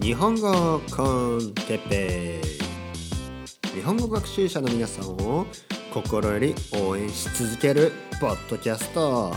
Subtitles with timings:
[0.00, 2.40] 日本語コンテペ
[3.74, 5.46] 日本語学習者の皆さんを
[5.92, 9.32] 心より応援し続けるポッドキャスト。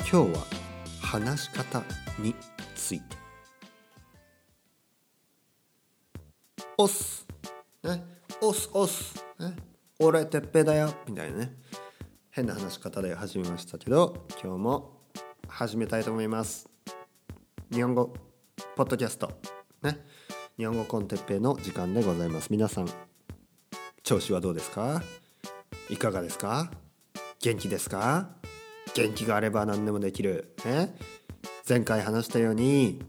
[0.00, 0.46] 今日は
[1.00, 1.82] 話し方
[2.18, 2.34] に
[2.74, 3.16] ついて。
[6.76, 7.26] おす。
[7.84, 8.02] ね。
[8.40, 9.24] おすおす。
[9.38, 9.54] ね。
[9.98, 10.92] 俺てっぺだよ。
[11.06, 11.52] みたいなね。
[12.30, 15.00] 変な話し方で始めましたけど今日も
[15.48, 16.68] 始めたいと思います。
[17.70, 18.29] 日本語。
[18.76, 19.30] ポッドキャスト。
[19.82, 19.98] ね。
[20.58, 22.48] 日本語コンテッペイの時間でございます。
[22.50, 22.88] 皆さん
[24.02, 25.02] 調子はどうですか？
[25.88, 26.70] いかがですか？
[27.40, 28.30] 元気ですか？
[28.94, 30.94] 元気があれば何でもできる、ね、
[31.68, 33.00] 前回話したように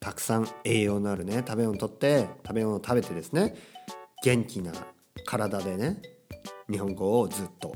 [0.00, 3.56] たくさん栄養のあるね食べ物をとって食べ物を食べてですね
[4.22, 4.72] 元気な
[5.26, 6.00] 体でね
[6.70, 7.72] 日本語をずっと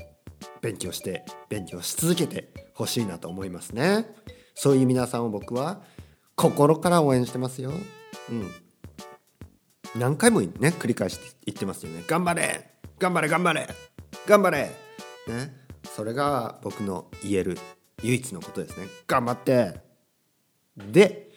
[0.61, 4.05] 勉強して勉強し続けてほしいなと思いますね。
[4.55, 5.81] そういう皆さんを僕は
[6.39, 7.73] 心から応援してますよ。
[8.29, 8.49] うん。
[9.99, 12.01] 何回もね繰り返して言ってますよね。
[12.07, 12.69] 頑張れ！
[12.97, 13.27] 頑張れ！
[13.27, 13.67] 頑張れ！
[14.25, 14.71] 頑張れ！
[15.27, 15.53] ね。
[15.93, 17.57] それが僕の言える
[18.03, 18.87] 唯一のことですね。
[19.05, 19.81] 頑張って！
[20.77, 21.29] で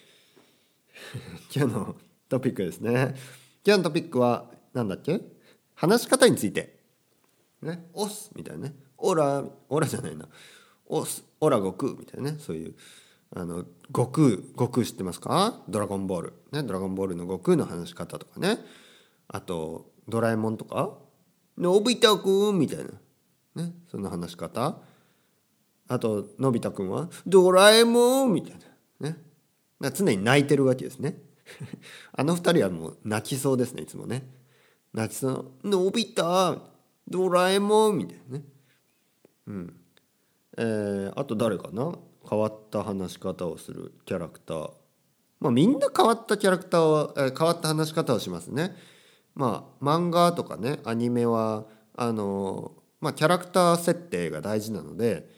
[1.52, 1.96] 今日の
[2.28, 3.16] トピックですね。
[3.66, 5.20] 今日のトピックは何だっけ？
[5.74, 6.78] 話し方について。
[7.60, 10.28] ね「オス」みたいなね「オラ」「オラ」じゃないな
[10.86, 12.38] 「オス」「オラ悟空」みたいなね。
[12.38, 12.74] そういう
[13.34, 15.62] あの悟空悟空知ってますか？
[15.68, 16.32] ドラゴンボール。
[16.52, 18.58] ねドラゴンボールの悟空の話し方とかね。
[19.28, 20.98] あとドラえもんとか？
[21.56, 23.64] のび太くんみたいな。
[23.64, 24.78] ねそんな話し方。
[25.88, 27.08] あとのび太くんは？
[27.26, 28.58] ドラえもんみたい
[29.00, 29.10] な。
[29.10, 29.16] ね。
[29.94, 31.22] 常に泣いてるわけですね。
[32.12, 34.30] あの二人はもう泣きそうですねいつもね。
[34.92, 35.68] 泣きそう。
[35.68, 36.70] のび太
[37.08, 38.44] ドラえもんみたいなね。
[39.46, 39.76] うん。
[40.58, 41.92] えー、あと誰かな？
[42.28, 44.70] 変わった話し方をするキャラクター。
[45.40, 48.76] まあみんな変わったキャラクターは、えー、変わった話し方をしますね。
[49.34, 51.64] まあ漫画とかねアニメは
[51.96, 55.28] あのまあキャラクター設定が大事なので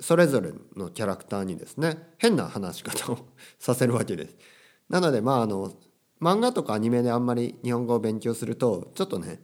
[0.00, 3.26] それぞれのキャラクターにですね変な話し方を
[3.58, 4.36] させるわけです。
[4.88, 5.72] なのでまああの
[6.20, 9.40] 漫画とかアニメであんまり日本語を勉強するとちょっとね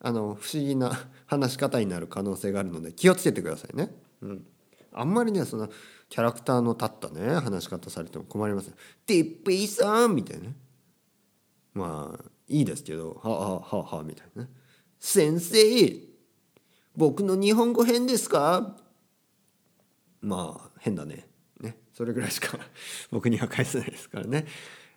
[0.00, 0.92] あの不思議な
[1.26, 3.90] 話し方になる可能性があるので気をつけてくださいね。
[4.22, 4.46] うん、
[4.92, 5.68] あんまりねその
[6.08, 8.72] キャラクターの立ったね話し方されても困ります
[9.04, 10.54] てっぺいさんみたいなね。
[11.74, 14.48] まあいいですけどはあはあはあみたいなね。
[14.98, 15.58] 先生
[16.96, 18.76] 僕の日本語変ですか？
[20.22, 21.28] まあ変だね。
[21.60, 21.76] ね。
[21.92, 22.58] それぐらいしか
[23.10, 24.46] 僕には返せないですからね、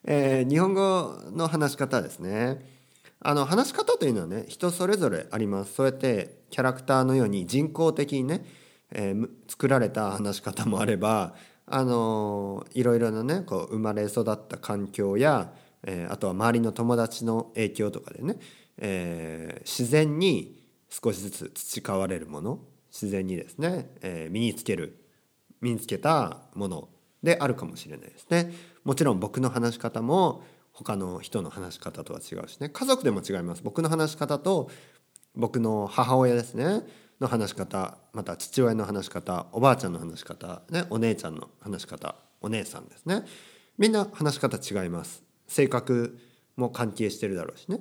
[0.06, 2.80] えー、日本語の話し方ですね。
[3.20, 5.74] あの話し方というのはね人それぞれあります。
[5.74, 8.46] そうやってキャラクターのように人工的にね、
[8.92, 11.36] えー、作られた話し方もあれば
[11.66, 18.38] あのー、いろいろなねこう生まれ育った環境や、えー、あとは周りの友達の影響とかでね、
[18.80, 22.60] え、自然に少しずつ培われるもの
[22.92, 25.06] 自然にですね、え、身につける
[25.62, 26.90] 身につけたもの
[27.22, 28.52] であるかもしれないですね。
[28.84, 32.70] もちろん僕の話し方も他の人の話し方とは違うしね。
[32.70, 33.62] 家族でも違います。
[33.64, 34.70] 僕の話し方と
[35.36, 36.84] 僕の母親ですね。
[37.20, 43.24] の話し方また父親の話し方おばあちゃんの話し方、ね、お姉ちゃんの話し方お姉さんですね。
[43.78, 45.24] みんな話し方違います。
[45.48, 46.18] 性格
[46.56, 47.80] も関係してるだろうしね、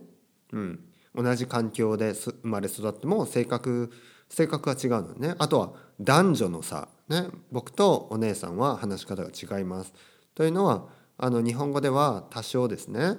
[0.53, 0.81] うん、
[1.15, 3.91] 同じ環境で生まれ育っても性格
[4.28, 5.34] 性格が違うのね。
[5.38, 6.88] あとは男女の差。
[7.09, 7.26] ね。
[7.50, 9.93] 僕とお姉さんは話し方が違います。
[10.34, 13.16] というのはあの日本語では多少ですね、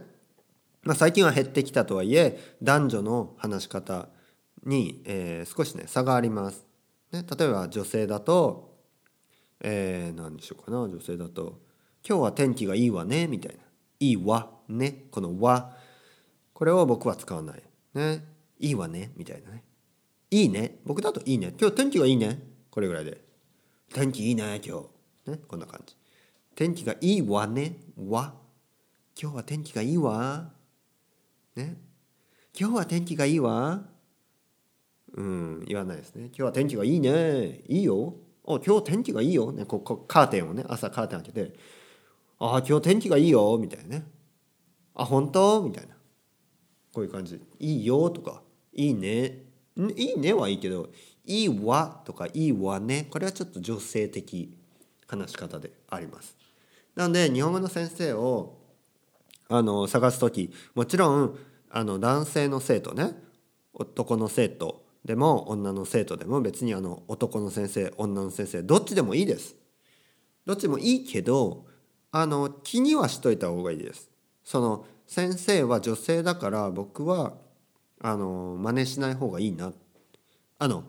[0.84, 4.08] まあ、最近は減ってきたとはいえ男女の話し方
[4.66, 6.66] に、えー、少しね差があります。
[7.12, 8.78] ね、例えば女性だと、
[9.62, 11.60] えー、何でしょうかな女性だと
[12.08, 13.64] 「今日は天気がいいわね」みたいな
[14.00, 15.76] 「いいわ」ねこの「わ」
[16.54, 17.64] これを僕は使わない。
[17.94, 18.26] ね
[18.60, 19.64] 「いいわね」みたいなね
[20.30, 22.40] 「いいね」僕だと「いいね」今日天気がいいね
[22.70, 23.24] これぐらいで
[23.94, 24.88] 「天気いいね今日」
[25.32, 25.96] ねこんな感じ。
[26.56, 28.36] 天気がいいわねわ。
[29.20, 30.52] 今日は天気がいいわ。
[31.56, 31.78] ね
[32.58, 33.99] 今日は天気がいいわ。
[35.14, 36.26] うん言わないですね。
[36.26, 37.62] 今日は天気がいいね。
[37.68, 38.16] いいよ。
[38.48, 39.52] あ今日天気がいいよ。
[39.52, 41.54] ねここカーテンをね朝カーテン開けて
[42.40, 43.58] あ今日天気がいいよ。
[43.60, 44.08] みたいなね。
[44.96, 45.62] あ本当？
[45.64, 45.96] みたいな。
[46.94, 47.42] こういう感じ。
[47.60, 48.10] いいよ。
[48.10, 48.42] とか。
[48.74, 49.44] いいね。
[49.96, 50.90] いいねはいいけど
[51.26, 52.02] いいわ？
[52.06, 53.08] とかいいわね？
[53.10, 54.58] これはちょっと女性的
[55.08, 56.36] 話し方であります。
[56.96, 58.58] なので日本語の先生を
[59.48, 61.38] あの探す時もちろん
[61.70, 63.14] あの男性の生徒ね。
[63.74, 69.56] 男の生徒でも女の生徒でも別にあの男の先生女の先生どっちでもいいです。
[70.46, 71.66] どっちもいいけど
[72.12, 74.10] あの気にはしといた方がいいです。
[74.44, 77.34] その先生は女性だから僕は
[78.02, 79.74] あの真似しない方がいいな。
[80.58, 80.84] あの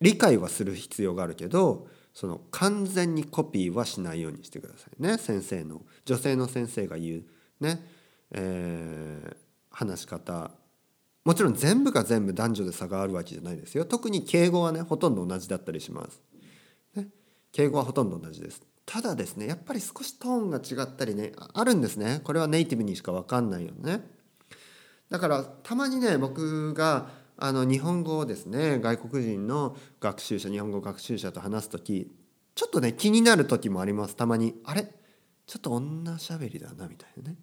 [0.00, 5.18] 理解はする必要があるけどその完全にコピーはしないようにしてくださいね。
[5.18, 7.24] 先生の女性の先生が言う
[7.60, 7.82] ね、
[8.32, 9.36] えー、
[9.70, 10.50] 話し方
[11.26, 13.84] もちろん全部が全部男女で差があるわけじゃないですよ。
[13.84, 16.22] 特に敬語はねほとんど同じだったりします、
[16.94, 17.08] ね、
[17.50, 18.62] 敬語はほとんど同じです。
[18.86, 22.20] ただですねやっぱり少しトーンが違ったりねあるんですね。
[22.22, 24.08] これはネイティブにしか分かんないよね。
[25.10, 32.14] だからたまにね僕があの日本語をですね外国人の学習者日本語学習者と話す時
[32.54, 34.14] ちょっとね気になる時もあります。
[34.14, 34.88] たまにあれ？
[35.44, 37.36] ちょっと女しゃべりだなみたいなね。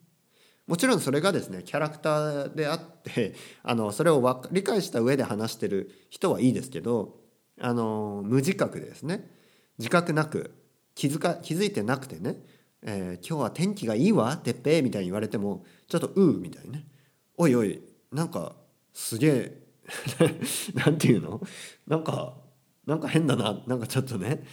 [0.65, 7.19] もちろんそれがですねキャラクターであって あのそれを理解した上で話してる人はいいですけど
[7.59, 9.29] あの無自覚ですね
[9.77, 10.51] 自覚なく
[10.95, 12.45] 気づか気づいてなくてね、
[12.81, 16.87] えー、今日は天気がいいわてっぺみたいに言われてもちょっとうーみたいなね
[17.35, 17.81] おいおい
[18.11, 18.55] なんか
[18.93, 19.63] すげえ
[20.75, 21.41] なんていうの？
[21.87, 22.37] なんか
[22.85, 24.45] なんか変だななんかちょっとね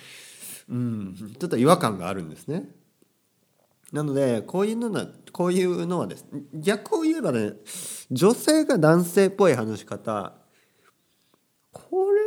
[0.69, 2.69] うんちょっと違和感があるんですね。
[3.93, 6.25] なのでこういうのはこういうのはです。
[6.55, 7.53] 逆を言えばね
[8.11, 10.35] 女性が男性っぽい話し方。
[11.73, 12.27] これは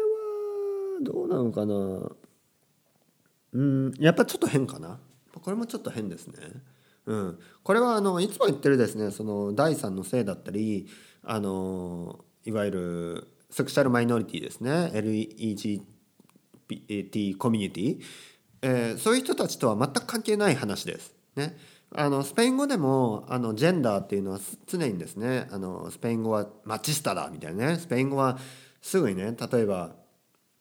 [1.01, 1.75] どうなのかな。
[3.53, 4.99] うんやっぱちょっと変かな。
[5.41, 6.37] これもちょっと変ですね。
[7.05, 10.87] うん、これはあのいつも言ってるですねその第三の性だったり
[11.21, 14.91] あのいわゆるセクシャルマイノリティですね。
[16.69, 17.99] LGBT コミュニティ、
[18.61, 21.13] えー、そういう人たちとは全く関係ない話です。
[21.35, 21.57] ね、
[21.95, 27.77] あのスペイン語でもあのジェンダーっていうのは常にですねあのスペイン語はマチスタだみたいなね。
[27.77, 28.37] スペイン語は
[28.81, 29.95] すぐにね例えば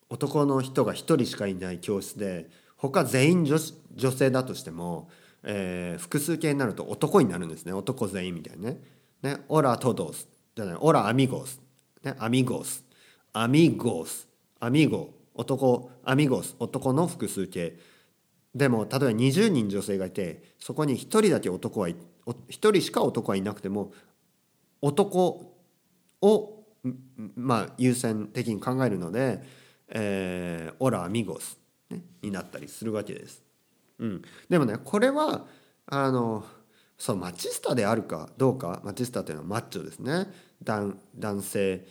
[0.08, 3.58] 男の人が1人しかいない教室で他全員女
[3.94, 5.08] 女性だとしても、
[5.42, 7.72] えー、複数形になると男になるんですね。
[7.72, 8.80] 男全員みたいなね。
[9.22, 9.36] ね。
[9.48, 10.28] オラトドス。
[10.54, 11.60] じゃないオラアミゴス、
[12.02, 12.84] ね、アミゴス。
[13.32, 14.28] アミゴス。
[14.60, 15.10] アミゴ。
[15.34, 16.56] 男アミゴス。
[16.58, 17.78] 男の複数形。
[18.54, 21.96] でも例えば20人女性がいてそこに1人だけ男は1
[22.50, 23.92] 人しか男はいなくても
[24.80, 25.54] 男
[26.20, 26.64] を
[27.36, 29.42] まあ優先的に考えるので、
[29.88, 31.58] えー、オラアミゴス、
[31.90, 33.42] ね、になったりするわけです。
[33.98, 35.46] うん、でもねこれは
[35.86, 36.44] あの
[36.98, 40.26] そうマチスタであるかどうかマチスタというのはマッチョですね。
[40.62, 41.86] 男男性、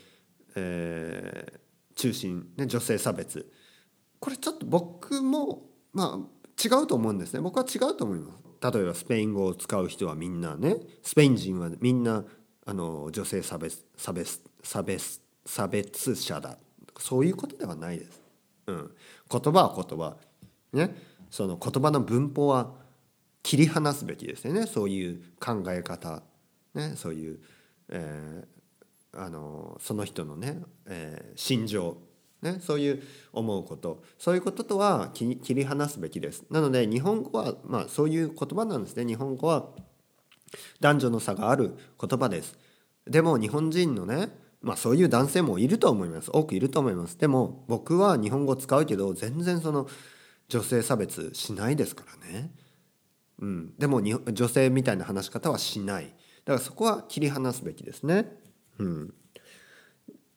[0.56, 3.52] えー、中心、ね、女性差別。
[4.20, 5.64] これちょっと僕も
[5.94, 7.40] まあ違うと思うんですね。
[7.42, 8.74] 僕は違うと思います。
[8.74, 12.24] 例えばスペイン語を使う人はみんなねスペイン人はみんな
[12.66, 16.58] あの女性差別差別差別差別者だ。
[17.00, 18.22] そういうことではないです、
[18.68, 18.92] うん、
[19.30, 20.18] 言葉は言葉。
[20.74, 20.96] ね。
[21.32, 22.74] その言葉の文法は
[23.42, 24.68] 切り離すべきですよね。
[24.68, 26.22] そういう考え方。
[26.76, 26.94] ね。
[26.96, 27.40] そういう、
[27.90, 32.11] えー、あのその人のね、えー、心情。
[32.42, 33.04] ね、そういう
[33.34, 36.44] 思うことそういうこととは切り離すべきです。
[36.50, 39.06] なので日本語は、まあ、そういう言葉なんですね。
[39.06, 39.70] 日本語は
[40.80, 42.58] 男女の差がある言葉です。
[43.06, 44.30] でも日本人のね
[44.62, 46.30] まあそういう男性もいると思います。
[46.32, 47.18] 多くいると思います。
[47.18, 49.88] でも僕は日本語使うけど全然その
[50.50, 52.52] 女性差別しないですからね、
[53.40, 56.14] うん、でも女性みたいな話し方はしない。
[56.44, 58.38] だからそこは切り離すべきですね、
[58.80, 59.14] うん、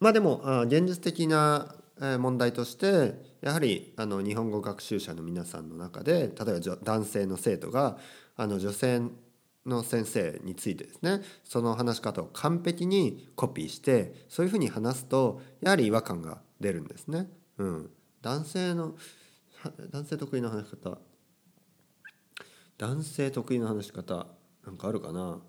[0.00, 7.98] まあでも現実的な問題としてやはりあの日本語学習者の皆さんの中で例えば男性の生徒が
[8.36, 9.02] あの女性
[9.64, 17.28] の先生についてですねその話し方を完璧にコピーしてそういうふうに話すとやはり違和感が出るんですね。
[17.58, 17.90] うん、
[18.22, 18.94] 男性の
[19.90, 20.98] 男性得意な話し方。
[22.76, 24.26] 男性得意な話し方
[24.66, 25.40] なんかあるかな。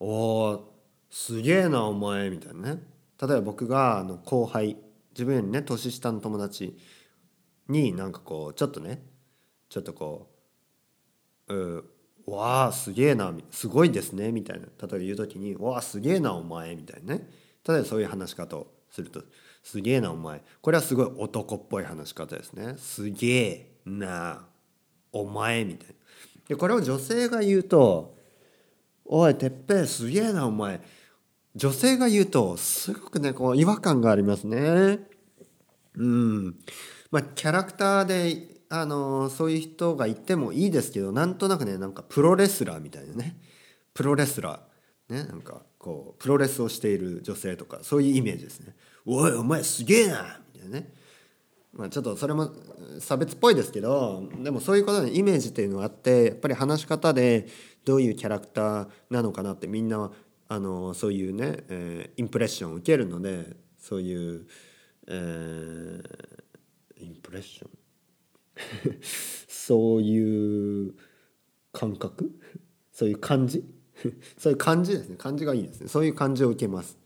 [0.00, 0.60] おー
[1.10, 2.82] すげえなお前みたいなね。
[3.20, 4.76] 例えば僕があの後輩
[5.12, 6.76] 自分よりね年下の友達
[7.68, 9.02] になんかこうちょっとね
[9.68, 10.30] ちょっとこ
[11.48, 11.84] う「う
[12.26, 17.28] わあすげえなすごいですね」みたいな例えば言う時に「わあすげえなお前」みたいなね
[17.66, 19.22] 例えばそういう話し方をすると
[19.62, 24.46] 「すげえなお前」これはすごい男っぽい話し方ですね「すげえな
[25.12, 25.94] お前」みたいな。
[26.48, 28.16] でこれを女性が言うと
[29.04, 30.80] 「おいてっぺすげえなお前」
[31.56, 35.00] 女性が言うとすごくねこう違和感がありますね。
[35.96, 36.56] うん
[37.10, 43.36] まあ、キャラクターであのそういう人がいてもいいですけどなんとなくねなんかプロレスラーみたいなね
[43.92, 48.76] プロレスラーねなんかこうプロレスをしている女性とかそういうイメージですね。
[49.04, 51.00] おいお前すげえなみたいなね
[51.72, 52.50] まあ、ちょっとそれも
[52.98, 57.46] 差別っぽいですけどでもそういうことのイメージっていうのがあってやっぱり話し方で
[57.84, 60.10] どういうキャラクターなのかなってみんな
[60.52, 64.46] あのそういうね、えー、インプレッションを受けるのでそういう、
[65.06, 67.70] えー、インプレッション？
[69.46, 70.94] そういう
[71.72, 72.32] 感覚？
[72.92, 73.64] そういう感じ？
[74.38, 75.16] そういう感じですね。
[75.16, 75.88] 感じがいいですね。
[75.88, 76.98] そういう感じを受けます。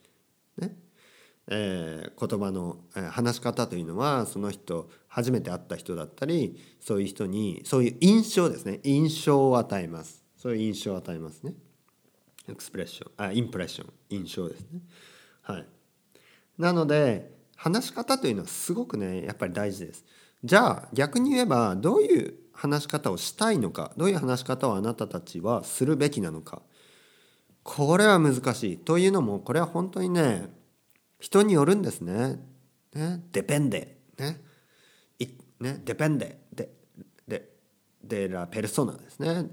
[0.57, 0.79] ね。
[1.49, 8.81] えー、言葉の、えー、話し方というのはその人初めて会った人だったりそういう人にそういう印象ですね。
[8.85, 10.25] 印象を与えます。
[10.35, 11.53] そういう印象を与えますね。
[12.49, 14.81] エクスプレッションあインプレッション印象ですね
[15.43, 15.67] はい
[16.59, 20.05] なので話し方というのはすごくねやっぱり大事です
[20.43, 26.63] じゃあ逆に言えばどういう話し方をしたいのかどういう話し方をあなたたちはするべきなのか
[27.63, 30.49] これは難しいというのもこれは本当にね
[31.25, 32.39] 人によるんですね。
[32.93, 34.41] ね、デペンデ、ね、
[35.19, 35.27] い
[35.59, 36.71] ね、デペンデ、で、
[37.27, 37.49] で、
[38.03, 39.47] でラペルソナですね。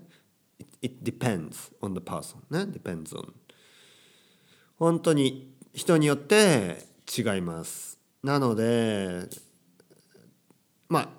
[0.81, 3.33] It depends on the person ね、depends on
[4.77, 7.99] 本当に人によって違います。
[8.23, 9.27] なので、
[10.89, 11.09] まあ、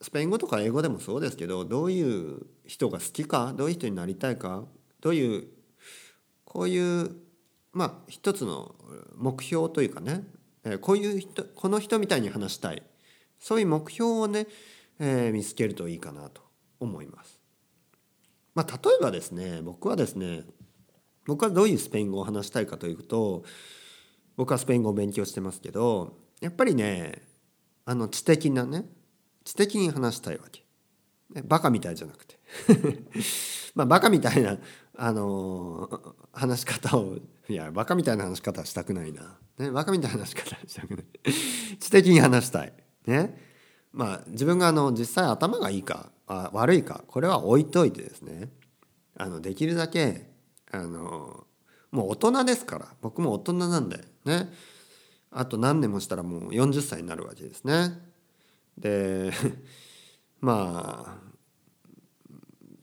[0.00, 4.64] スペイン語とか英語でもそうですけど、どういう人が好きか、どういう人になりたいか、
[5.00, 5.48] どういう、
[6.44, 7.16] こういう
[7.72, 8.74] まあ一つの
[9.16, 10.24] 目標というかね、
[10.80, 12.82] こういう人この人みたいに話したい
[13.40, 14.46] そういう目標をね、
[15.00, 16.42] えー、見つけるといいかなと
[16.78, 17.41] 思います。
[18.54, 20.44] まあ、例えばですね僕はですね
[21.26, 23.44] 僕はどういうスペイン語を話したいかというと
[24.36, 27.22] 僕はスペイン語を勉強してますけどやっぱりね
[27.84, 28.84] あの知的なね
[29.44, 30.62] 知的に話したいわけ。
[31.44, 32.38] バカみたいじゃなくて。
[33.74, 34.58] まあバカみたいな
[34.96, 37.16] あのー、話し方を
[37.48, 41.04] いやバカみたいな話し方はしたくないな、ね、バカみたいな話し方はしたくない。
[41.80, 42.72] 知的に話したい。
[43.06, 43.52] ね。
[43.92, 47.04] まあ自分があの実際頭がいいかあ悪いか。
[47.06, 48.48] これは置いといてですね。
[49.16, 50.30] あのできるだけ
[50.70, 51.46] あの
[51.90, 52.88] もう大人ですから。
[53.02, 54.52] 僕も大人なんでね。
[55.30, 57.98] あと何年もしたらもう40歳になるわけですね。
[58.78, 59.32] で
[60.40, 61.32] まあ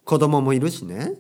[0.03, 1.13] 子供もいるしね。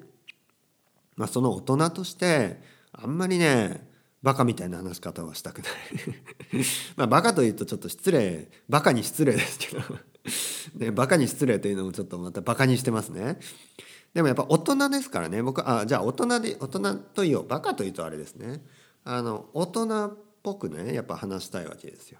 [1.15, 2.61] まあ、その大人として
[2.93, 3.89] あんまりね
[4.23, 5.71] バカみたいな話し方はしたくない。
[6.95, 9.81] まあバカというとちょっと失礼バカに失礼ですけど。
[10.79, 13.37] ね、バカに失礼というのもちょっとまたバカにしてますね。
[14.13, 15.43] でもやっぱ大人ですからね。
[15.43, 18.63] 僕あじゃあ大人で大人というバカというとあれですね。
[19.03, 22.19] あの大人っぽくねやっぱ話したいわけですよ。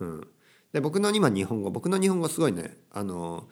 [0.00, 0.28] うん、
[0.72, 3.48] で僕の今日本語僕の日本語すごいねあの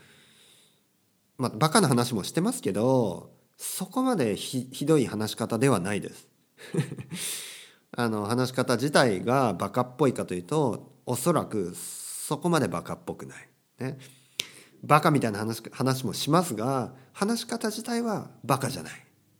[1.38, 6.28] まあバカな話もしてますけどそこまでひどい話し方ではないです。
[7.94, 13.48] あの話し方自体がバカっぽいかというとおそらくそこまでバカっぽくない。
[13.78, 13.98] ね、
[14.82, 18.92] バカみたいな話話もしますが話し方自体はバカじゃない。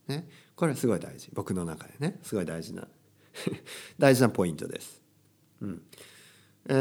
[0.09, 1.31] ね、これはすごい大事。
[1.33, 2.19] 僕の中でね。
[2.23, 2.87] すごい大事な
[3.99, 5.01] 大事なポイントです。
[5.61, 5.83] うん。
[6.69, 6.75] え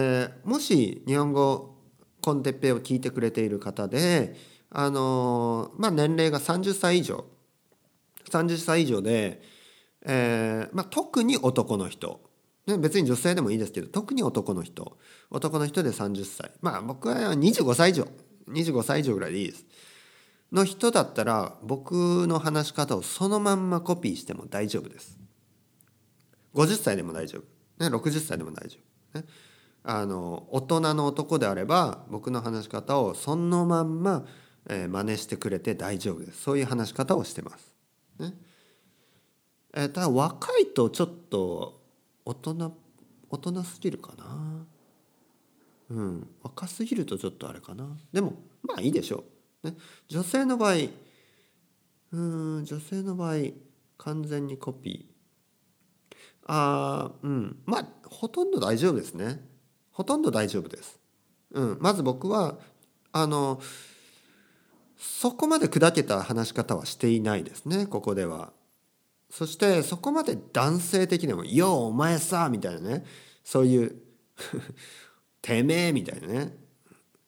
[0.44, 1.75] ー、もし日本語
[2.22, 4.36] コンテッペを聞いてくれている方で
[4.70, 7.25] あのまあ、年齢が30歳以上。
[8.30, 9.41] 30歳以上で、
[10.06, 12.22] えーまあ、特に男の人、
[12.65, 14.98] ね、別に女性でもいいですけど特に男の人。
[15.30, 18.08] 男の人で30歳まあ僕は25歳以上。
[18.51, 19.65] 25歳以上ぐらいでいいです。
[20.51, 25.17] の人だったら僕の話し方をそのまんまコピーしても大丈夫です。
[26.53, 28.77] 50歳でも大丈夫、ね、60歳でも大丈
[29.13, 29.25] 夫、ね、
[29.84, 34.25] あの大人の男であれば僕の話し方をそのまんま
[34.70, 36.41] えー、真似してくれて大丈夫です。
[36.41, 37.75] そういう話し方をしてます。
[38.20, 38.34] ね。
[39.74, 41.81] えー、ただ若いとちょっと
[42.25, 42.75] 大人
[43.29, 44.65] 大人すぎるかな。
[45.92, 47.86] うん、若すぎるとちょっとあれかな。
[48.14, 48.34] でも
[48.64, 49.26] まあいいでしょ
[49.64, 49.76] う、ね、
[50.08, 50.76] 女性の場合
[52.14, 52.18] う
[52.62, 53.36] ん女性の場合
[53.98, 55.12] 完全にコピー。
[56.46, 57.58] あうん。
[57.66, 59.46] まあほとんど大丈夫ですね。
[59.92, 60.98] ほとんど大丈夫です、
[61.52, 62.58] うん、まず僕は
[63.12, 63.62] あの
[64.98, 67.86] そこまで砕けた話し方はしていないですね。
[67.86, 68.54] ここでは。
[69.30, 73.06] そしてそこまで男性的でも「よお前さ」みたいなね。
[73.44, 73.96] そういう
[75.42, 76.56] てめえみたいなね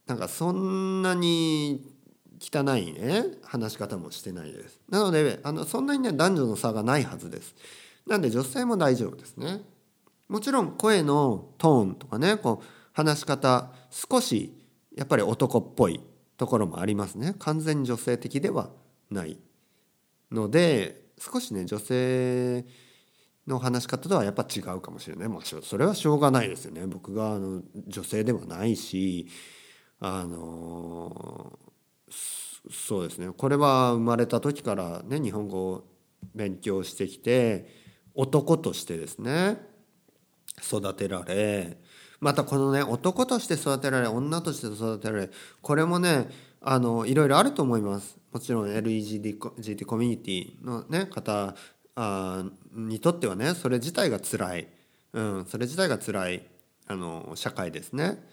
[0.08, 1.94] なんかそんなに
[2.40, 4.82] 汚いね話し方もしてないです。
[4.90, 7.56] なのであのそんなにね男女の差がないはずです。
[8.06, 9.62] なんで女性も大丈夫ですね。
[10.28, 14.54] もちろん声のトーンとかねこう話し方少し
[14.96, 16.02] やっぱり男っぽい
[16.38, 18.70] ところもありますね完全に女性的では
[19.10, 19.38] ない
[20.32, 22.66] ので少しね女性
[23.48, 26.86] の話し方とはやっぱ違うかもしれない、まあ、それはしょうがないですよね。
[26.88, 29.28] 僕があの女性ではないし
[30.00, 31.60] あの
[32.10, 33.30] そうですね。
[33.36, 35.88] これは生まれた時からね日本語を
[36.34, 37.68] 勉強してきて
[38.16, 39.58] 男としてですね
[40.62, 41.78] 育てられ
[42.22, 45.30] またこのね男として育てられ女として育てられ
[45.62, 46.30] これもね
[46.62, 48.18] あのいろいろあると思います。
[48.32, 51.56] もちろん LGBT コミュニティのね方
[51.96, 54.68] あにとってはねそれ自体が辛い、
[55.14, 56.44] うん、それ自体が辛い
[56.88, 58.24] あの社会ですね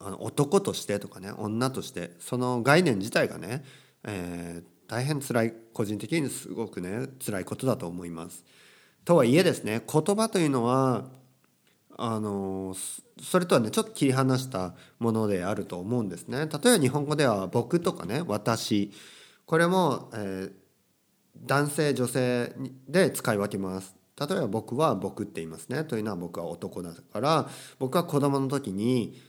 [0.00, 3.64] あの男としてとかね女としてその概念自体がね、
[4.04, 8.44] えー、大変辛い個人的にすごくね辛いことだと思います。
[9.04, 11.06] とはいえですね言葉というのは
[11.96, 12.76] あの
[13.20, 16.38] それとはねちょっと切り離したものであると思うんですね。
[16.38, 18.92] 例えば日本語では「僕」とかね「私」
[19.46, 20.52] これも、えー、
[21.44, 22.52] 男性女性
[22.88, 23.94] で使い分けます。
[24.18, 25.84] 例えば僕は僕って言いますね。
[25.84, 29.20] というのは僕は男だから僕は子供の時に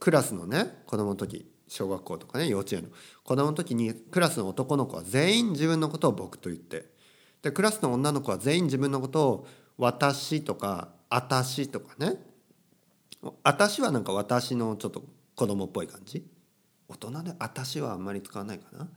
[0.00, 2.88] クラスのね子供の時小学校とかね幼稚園の
[3.24, 6.86] 子供の時にクラスの男の子は全員自分のことを僕と言って
[7.42, 12.16] でクラスの女の子は全員自分のことを私とか私とかね
[13.44, 15.04] 私はなんか私のちょっと
[15.34, 16.26] 子供っぽい感じ。
[16.88, 18.88] 大人で私はあんまり使わないかな。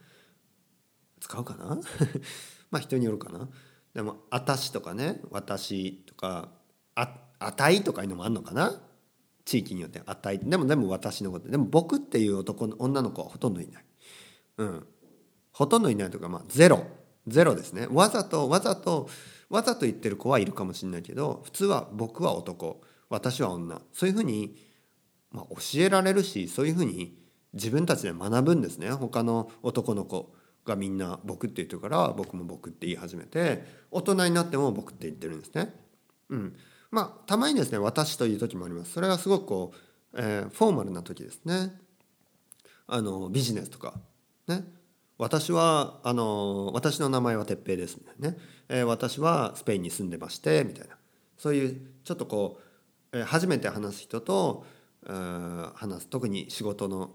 [1.20, 1.80] 使うかな？
[2.72, 3.50] まあ人によるかな。
[3.94, 6.50] でも「あたし」とかね「私」とか
[6.96, 8.82] 「ああたい」とかいうのもあんのかな？
[9.46, 11.50] 地域によって「あたい」でもでも私のこと。
[11.50, 13.86] でも僕っていう男の女の子はほとんどいない。
[14.58, 14.88] うん。
[15.52, 16.86] ほとんどいないとかまあゼロ。
[17.28, 17.88] ゼロですね。
[17.90, 19.10] わざとわざと
[19.50, 22.82] わざと言ってる子はいるかもしれないけど普通は僕は男。
[23.10, 23.82] 私は女。
[23.94, 24.58] そういうふうに、
[25.32, 27.18] まあ、教えられるしそういうふうに
[27.54, 28.92] 自分たちで学ぶんですね。
[28.92, 30.34] 他の男の子。
[30.66, 35.74] がみんな僕って言ってるから僕も僕って言い始めて大人になっても僕って言ってるんですね。
[36.30, 36.56] うん、
[36.92, 38.92] まあたまにですね私という時もあります。
[38.92, 39.74] それはすごくこ
[40.14, 41.80] う、えー、フォーマルな時ですね。
[42.88, 43.94] あのビジネスとか
[44.48, 44.66] ね。
[45.18, 50.98] 私はあの私の名前は哲平ですみたいなね、えー、私はスペインに住んでましてみたいな
[51.38, 52.60] そういうちょっとこ
[53.14, 54.66] う、えー、初めて話す人と、
[55.06, 57.12] えー、話す特に仕事の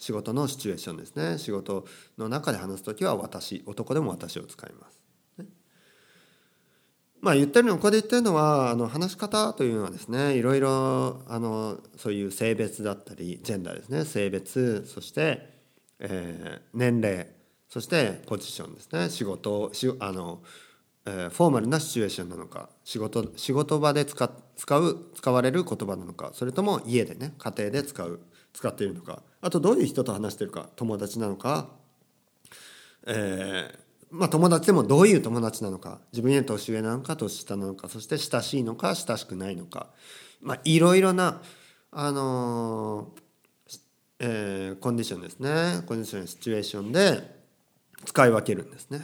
[0.00, 1.38] 仕事のシチュエーションですね。
[1.38, 1.86] 仕事
[2.18, 4.98] の中で話す時は私男でも私を使います。
[7.20, 14.06] まあ言ってるのここで言ってるのはあの話し方というのはですねいろいろあのそういう性別だったりジェンダーですね。
[14.06, 15.50] 性別そして、
[15.98, 17.28] えー、年齢
[17.68, 19.10] そしてポジションですね。
[19.10, 20.40] 仕事しあの、
[21.04, 28.20] えー、フォーマルなシチュエーションなのか仕事仕事場で使使う使われる言葉なのかそれとも家でね家庭で使う
[28.54, 31.68] 使っているのかあとどういう人と話してるか友達なのか、
[33.06, 33.78] えー、
[34.10, 39.88] まあ友達でもどういう友達なのか自分より年上なのか年下なのかそして親しいのか親しくないのか
[40.42, 41.40] まあいろいろな
[41.92, 43.80] あのー、
[44.20, 47.40] えー、コンディションですねコンディションシチュエーションで
[48.04, 49.00] 使い分けるんですね。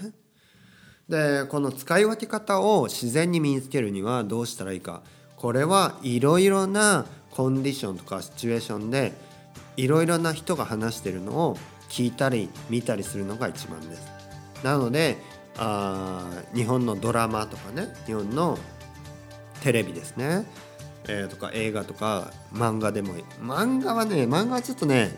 [1.09, 5.03] でこの使い分け方を自然に身につけるにはどうしたらいいか
[5.37, 9.13] これはいろいろなコンディションとかシチュエーションで
[9.77, 11.57] いろいろな人が話してるのを
[11.89, 14.09] 聞いたり見たりするのが一番です。
[14.63, 15.19] なので
[15.59, 18.59] あ日本のドラマとかね日本の
[19.63, 20.47] テレビですね、
[21.09, 23.25] えー、とか映画とか漫画でもいい。
[23.41, 25.11] 漫画はね漫画はちょっとね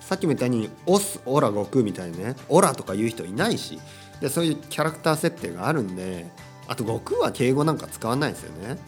[0.00, 3.78] さっきみたいに「オスオラ悟空」みたいにね「オラ」とか言う人いないし
[4.20, 6.26] でそういうキャラクター設定があるんで
[6.66, 8.78] あと悟空は敬語なんか使わないですよね。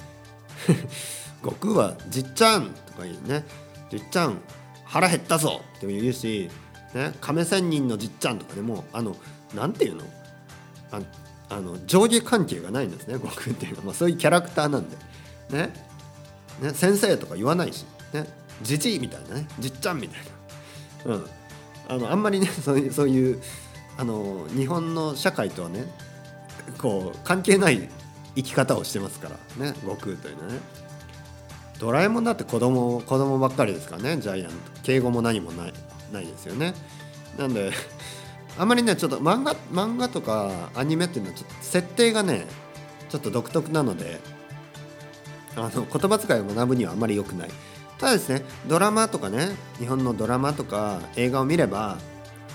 [1.42, 3.44] 悟空は「じっちゃん」とか言うね
[3.90, 4.40] 「じっちゃん
[4.84, 5.60] 腹減ったぞ。
[5.78, 6.50] って言うし、
[6.94, 9.16] ね、亀仙人のじっちゃんとかでもあの
[9.54, 10.04] なんていうの？
[10.92, 11.00] あ
[11.48, 14.96] あの上下関係がないんですね悟空っていうのは、まあ、そういうキャラクターなんで。
[15.50, 15.72] ね
[16.60, 18.26] ね先生とか言わないしね
[18.62, 20.20] じじいみたいなねじっちゃんみたい
[21.06, 21.26] な、うん、
[21.88, 23.42] あのあんまりね そういうそういう
[23.96, 25.86] あの日本の社会とはね
[26.78, 27.88] こう関係ない
[28.36, 30.60] 生き方をしてますからね悟空というのはね。
[31.80, 34.56] ドラえもんだって子供子供ばっかりですからねジャイアント。
[34.82, 35.72] 敬語も何もない
[36.12, 36.74] ないですよね。
[37.38, 37.72] なんで
[38.58, 42.46] あまりねちょっと漫画漫画とかアニメっていうのはちょっと設定がね
[43.08, 44.20] ちょっと独特なので
[45.56, 47.50] あの言葉遣いを学ぶにはあまり良くない。
[47.96, 51.96] ただですねドラマとかね日本のドラマとか映画を見れば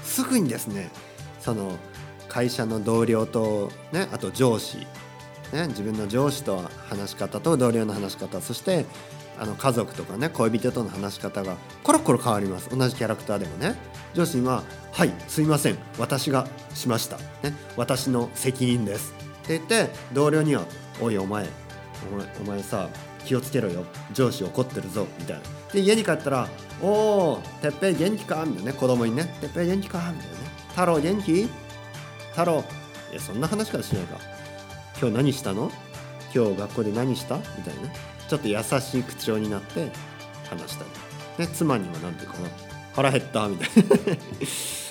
[0.04, 0.92] すぐにですね
[1.40, 1.78] その
[2.30, 4.86] 会社の同僚とねあと上司
[5.54, 8.86] ね、自分の上司と話し方と同僚の話し方そして
[9.39, 12.69] あの家族とかね恋人との話し方がコロコロ変わります。
[12.76, 13.76] 同じキャラクターでもね。
[14.13, 15.78] 上司は「はいすいません。
[15.98, 20.63] 私がしました」ね「私の責任です」って言って同僚には
[21.02, 21.45] 「おいお前
[22.12, 22.88] お前お前さ
[23.26, 23.84] 気をつけろよ。
[24.13, 25.41] 上司怒ってるぞ」みたいな。
[25.74, 26.48] で家に帰ったら
[26.82, 28.78] 「おおてっぺい元気か?」みたいなね。
[28.78, 30.26] 子供にね「てっぺい元気か?」みたいなね
[30.71, 31.50] 「太郎元気
[32.32, 32.63] 太郎
[33.12, 34.17] いやそんな話からしないか
[35.00, 35.71] 今日何したの
[36.34, 37.89] 今日学校で何した?」みたいな
[38.28, 39.92] ちょっと優しい口調になって
[40.50, 40.86] 話した
[41.38, 42.50] り、ね、妻には何ていうかな
[42.94, 44.18] 「腹減った」みたいな。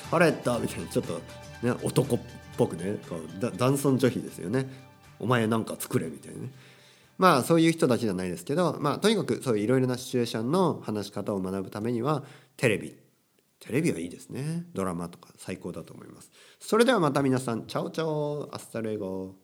[0.11, 0.87] 腹減ったみたいな。
[0.87, 1.20] ちょっと、
[1.62, 2.20] ね、男っ
[2.57, 4.68] ぽくねこう男尊女卑ですよね。
[5.18, 6.51] お前なんか作れみたいなね。
[7.18, 12.25] まあそういう人たちじゃないですけどまあとにかくそういういろいろなシチュエーションの話し方を学ぶためには
[12.57, 12.97] テレビ。
[13.61, 14.66] テレビはいいですね。
[14.75, 16.31] ドラマとか最高だと思います。
[16.61, 18.51] それではまた皆さんチャオチャオ。
[18.53, 19.35] アスタルエゴ